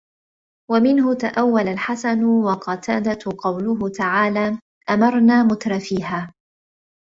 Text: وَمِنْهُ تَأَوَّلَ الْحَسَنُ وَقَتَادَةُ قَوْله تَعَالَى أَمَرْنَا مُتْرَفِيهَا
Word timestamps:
وَمِنْهُ 0.71 1.13
تَأَوَّلَ 1.13 1.67
الْحَسَنُ 1.67 2.23
وَقَتَادَةُ 2.23 3.19
قَوْله 3.39 3.89
تَعَالَى 3.89 4.59
أَمَرْنَا 4.89 5.43
مُتْرَفِيهَا 5.43 6.33